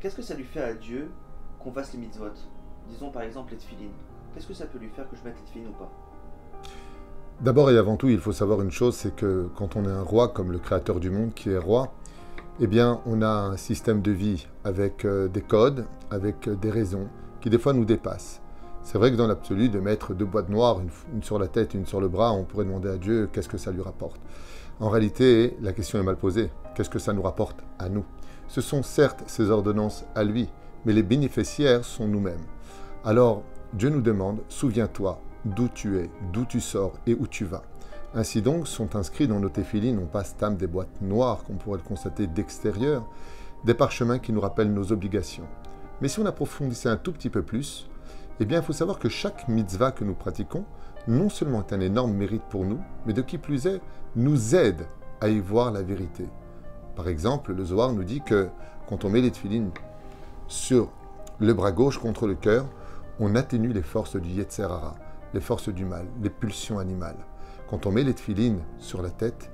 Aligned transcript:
qu'est-ce 0.00 0.16
que 0.16 0.22
ça 0.22 0.34
lui 0.34 0.44
fait 0.44 0.62
à 0.62 0.74
Dieu 0.74 1.10
qu'on 1.62 1.72
fasse 1.72 1.92
les 1.92 1.98
mitzvot? 1.98 2.32
Disons 2.88 3.10
par 3.10 3.22
exemple 3.22 3.52
les 3.52 3.58
tefilines. 3.58 3.92
Qu'est-ce 4.34 4.46
que 4.46 4.54
ça 4.54 4.66
peut 4.66 4.78
lui 4.78 4.88
faire 4.88 5.08
que 5.08 5.16
je 5.16 5.22
mette 5.24 5.36
les 5.36 5.44
tefilines 5.44 5.68
ou 5.68 5.72
pas? 5.72 5.90
D'abord 7.40 7.70
et 7.70 7.78
avant 7.78 7.96
tout, 7.96 8.08
il 8.08 8.18
faut 8.18 8.32
savoir 8.32 8.60
une 8.60 8.70
chose, 8.70 8.94
c'est 8.94 9.14
que 9.14 9.48
quand 9.56 9.76
on 9.76 9.84
est 9.84 9.92
un 9.92 10.02
roi 10.02 10.28
comme 10.28 10.52
le 10.52 10.58
créateur 10.58 11.00
du 11.00 11.10
monde 11.10 11.32
qui 11.34 11.50
est 11.50 11.58
roi, 11.58 11.92
eh 12.60 12.66
bien 12.66 13.00
on 13.06 13.22
a 13.22 13.28
un 13.28 13.56
système 13.56 14.02
de 14.02 14.10
vie 14.10 14.46
avec 14.64 15.04
euh, 15.04 15.28
des 15.28 15.42
codes, 15.42 15.86
avec 16.10 16.48
euh, 16.48 16.56
des 16.56 16.70
raisons 16.70 17.08
qui 17.40 17.48
des 17.48 17.58
fois 17.58 17.72
nous 17.72 17.84
dépassent. 17.84 18.40
C'est 18.82 18.98
vrai 18.98 19.10
que 19.10 19.16
dans 19.16 19.26
l'absolu, 19.26 19.68
de 19.68 19.78
mettre 19.78 20.14
deux 20.14 20.24
boîtes 20.24 20.48
noires, 20.48 20.80
une, 21.12 21.22
sur 21.22 21.38
la 21.38 21.48
tête 21.48 21.74
une 21.74 21.86
sur 21.86 22.00
le 22.00 22.08
bras, 22.08 22.32
on 22.32 22.44
pourrait 22.44 22.64
demander 22.64 22.88
à 22.88 22.96
Dieu 22.96 23.28
qu'est-ce 23.32 23.48
que 23.48 23.58
ça 23.58 23.70
lui 23.70 23.82
rapporte. 23.82 24.20
En 24.80 24.88
réalité, 24.88 25.56
la 25.60 25.74
question 25.74 25.98
est 25.98 26.02
mal 26.02 26.16
posée. 26.16 26.50
Qu'est-ce 26.74 26.88
que 26.88 26.98
ça 26.98 27.12
nous 27.12 27.20
rapporte 27.20 27.62
à 27.78 27.90
nous? 27.90 28.04
Ce 28.50 28.60
sont 28.60 28.82
certes 28.82 29.22
ses 29.28 29.48
ordonnances 29.48 30.04
à 30.16 30.24
lui, 30.24 30.48
mais 30.84 30.92
les 30.92 31.04
bénéficiaires 31.04 31.84
sont 31.84 32.08
nous-mêmes. 32.08 32.44
Alors, 33.04 33.44
Dieu 33.74 33.90
nous 33.90 34.00
demande, 34.00 34.40
souviens-toi, 34.48 35.22
d'où 35.44 35.68
tu 35.68 35.98
es, 35.98 36.10
d'où 36.32 36.44
tu 36.46 36.60
sors 36.60 36.94
et 37.06 37.14
où 37.14 37.28
tu 37.28 37.44
vas. 37.44 37.62
Ainsi 38.12 38.42
donc, 38.42 38.66
sont 38.66 38.96
inscrits 38.96 39.28
dans 39.28 39.38
nos 39.38 39.50
téphilines 39.50 40.00
non 40.00 40.06
pas 40.06 40.24
stam 40.24 40.56
des 40.56 40.66
boîtes 40.66 41.00
noires 41.00 41.44
qu'on 41.44 41.54
pourrait 41.54 41.78
le 41.78 41.88
constater 41.88 42.26
d'extérieur, 42.26 43.06
des 43.64 43.74
parchemins 43.74 44.18
qui 44.18 44.32
nous 44.32 44.40
rappellent 44.40 44.74
nos 44.74 44.90
obligations. 44.90 45.46
Mais 46.00 46.08
si 46.08 46.18
on 46.18 46.26
approfondissait 46.26 46.88
un 46.88 46.96
tout 46.96 47.12
petit 47.12 47.30
peu 47.30 47.42
plus, 47.42 47.88
eh 48.40 48.46
bien, 48.46 48.58
il 48.58 48.64
faut 48.64 48.72
savoir 48.72 48.98
que 48.98 49.08
chaque 49.08 49.46
mitzvah 49.46 49.92
que 49.92 50.02
nous 50.02 50.14
pratiquons, 50.14 50.64
non 51.06 51.28
seulement 51.28 51.60
est 51.60 51.72
un 51.72 51.80
énorme 51.80 52.14
mérite 52.14 52.42
pour 52.50 52.64
nous, 52.64 52.80
mais 53.06 53.12
de 53.12 53.22
qui 53.22 53.38
plus 53.38 53.68
est, 53.68 53.80
nous 54.16 54.56
aide 54.56 54.88
à 55.20 55.28
y 55.28 55.38
voir 55.38 55.70
la 55.70 55.82
vérité. 55.82 56.26
Par 57.00 57.08
exemple, 57.08 57.54
le 57.54 57.64
Zohar 57.64 57.94
nous 57.94 58.04
dit 58.04 58.20
que 58.20 58.50
quand 58.86 59.06
on 59.06 59.08
met 59.08 59.22
les 59.22 59.30
téphilines 59.30 59.70
sur 60.48 60.90
le 61.38 61.54
bras 61.54 61.72
gauche 61.72 61.96
contre 61.96 62.26
le 62.26 62.34
cœur, 62.34 62.66
on 63.18 63.36
atténue 63.36 63.72
les 63.72 63.80
forces 63.80 64.16
du 64.16 64.28
Yetzerara 64.28 64.96
les 65.32 65.40
forces 65.40 65.70
du 65.70 65.86
mal, 65.86 66.04
les 66.22 66.28
pulsions 66.28 66.78
animales. 66.78 67.16
Quand 67.70 67.86
on 67.86 67.90
met 67.90 68.04
les 68.04 68.12
tefilines 68.12 68.60
sur 68.76 69.00
la 69.00 69.08
tête, 69.08 69.50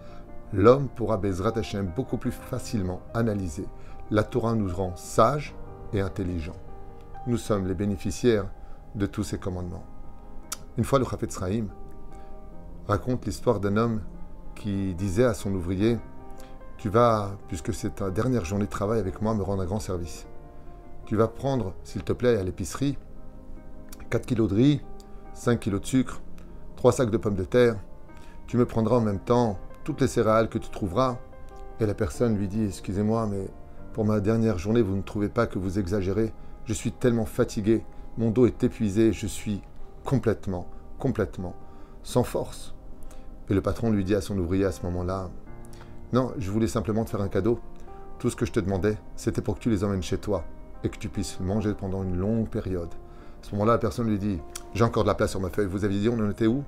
l'homme 0.53 0.89
pourra 0.89 1.19
Bezrat 1.19 1.57
Hashem 1.57 1.87
beaucoup 1.95 2.17
plus 2.17 2.33
facilement 2.33 3.01
analyser. 3.15 3.69
La 4.11 4.25
Torah 4.25 4.57
nous 4.57 4.75
rend 4.75 4.97
sages 4.97 5.55
et 5.93 6.01
intelligents. 6.01 6.59
Nous 7.29 7.39
sommes 7.39 7.69
les 7.69 7.75
bénéficiaires 7.75 8.51
de 8.97 9.07
tous 9.07 9.23
ces 9.23 9.39
commandements. 9.39 9.85
Une 10.79 10.85
fois, 10.85 10.99
le 10.99 11.05
Chafetz 11.05 11.33
Sraïm 11.33 11.69
raconte 12.89 13.25
l'histoire 13.25 13.61
d'un 13.61 13.77
homme 13.77 14.01
qui 14.57 14.95
disait 14.95 15.27
à 15.27 15.35
son 15.35 15.55
ouvrier 15.55 15.99
Tu 16.79 16.91
vas, 16.91 17.39
puisque 17.49 17.73
c'est 17.73 17.97
ta 17.97 18.11
dernière 18.11 18.45
journée 18.45 18.67
de 18.67 18.71
travail 18.71 18.99
avec 18.99 19.23
moi, 19.23 19.35
me 19.35 19.43
rendre 19.43 19.63
un 19.63 19.67
grand 19.67 19.81
service. 19.81 20.27
Tu 21.07 21.17
vas 21.17 21.29
prendre, 21.29 21.73
s'il 21.85 22.03
te 22.03 22.13
plaît, 22.13 22.37
à 22.37 22.43
l'épicerie, 22.43 22.99
4 24.11 24.27
kilos 24.27 24.51
de 24.51 24.55
riz, 24.55 24.81
5 25.33 25.59
kilos 25.59 25.81
de 25.81 25.87
sucre, 25.87 26.21
3 26.77 26.93
sacs 26.93 27.11
de 27.11 27.17
pommes 27.17 27.35
de 27.35 27.45
terre. 27.45 27.77
Tu 28.47 28.57
me 28.57 28.67
prendras 28.67 28.97
en 28.97 29.01
même 29.01 29.21
temps 29.21 29.59
toutes 29.85 30.01
les 30.01 30.07
céréales 30.07 30.49
que 30.49 30.59
tu 30.59 30.69
trouveras. 30.69 31.19
Et 31.81 31.87
la 31.87 31.95
personne 31.95 32.37
lui 32.37 32.49
dit 32.49 32.67
Excusez-moi, 32.67 33.27
mais 33.27 33.49
pour 33.93 34.05
ma 34.05 34.21
dernière 34.21 34.59
journée, 34.59 34.83
vous 34.83 34.97
ne 34.97 35.03
trouvez 35.03 35.29
pas 35.29 35.47
que 35.47 35.59
vous 35.59 35.79
exagérez 35.79 36.33
Je 36.67 36.75
suis 36.75 36.93
tellement 36.93 37.25
fatigué, 37.25 37.85
mon 38.19 38.31
dos 38.31 38.47
est 38.47 38.63
épuisé, 38.65 39.13
je 39.13 39.27
suis 39.27 39.63
complètement, 40.05 40.67
complètement 40.99 41.55
sans 42.03 42.23
force. 42.23 42.75
Et 43.49 43.55
le 43.55 43.61
patron 43.61 43.91
lui 43.91 44.05
dit 44.05 44.15
à 44.15 44.21
son 44.21 44.39
ouvrier 44.39 44.65
à 44.65 44.73
ce 44.73 44.83
moment-là 44.83 45.31
Non, 46.13 46.33
je 46.39 46.51
voulais 46.51 46.69
simplement 46.69 47.05
te 47.05 47.11
faire 47.11 47.21
un 47.21 47.29
cadeau. 47.29 47.59
Tout 48.19 48.31
ce 48.31 48.37
que 48.37 48.47
je 48.47 48.53
te 48.53 48.61
demandais, 48.61 48.97
c'était 49.17 49.43
pour 49.43 49.57
que 49.57 49.61
tu 49.61 49.71
les 49.71 49.83
emmènes 49.83 50.03
chez 50.03 50.19
toi 50.19 50.45
et 50.85 50.89
que 50.89 50.99
tu 50.99 51.09
puisses 51.09 51.41
manger 51.41 51.75
pendant 51.75 52.03
une 52.03 52.17
longue 52.17 52.49
période. 52.49 52.89
À 53.43 53.47
ce 53.47 53.53
moment-là, 53.53 53.73
la 53.73 53.79
personne 53.79 54.09
lui 54.09 54.19
dit 54.19 54.41
J'ai 54.75 54.85
encore 54.85 55.03
de 55.03 55.09
la 55.09 55.15
place 55.15 55.31
sur 55.31 55.41
ma 55.41 55.51
feuille. 55.51 55.67
Vous 55.67 55.85
aviez 55.85 56.01
dit 56.01 56.09
on 56.09 56.19
en 56.19 56.31
était 56.31 56.47
où? 56.47 56.63